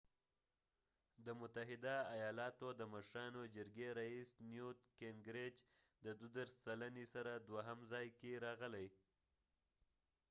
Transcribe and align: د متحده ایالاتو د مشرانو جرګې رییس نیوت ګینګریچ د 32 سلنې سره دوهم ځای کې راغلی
د 1.25 1.27
متحده 1.41 1.95
ایالاتو 2.17 2.67
د 2.79 2.81
مشرانو 2.93 3.41
جرګې 3.55 3.89
رییس 3.99 4.29
نیوت 4.49 4.79
ګینګریچ 4.99 5.55
د 6.03 6.05
32 6.21 6.63
سلنې 6.65 7.05
سره 7.13 7.31
دوهم 7.47 7.79
ځای 7.91 8.07
کې 8.19 8.31
راغلی 8.45 8.87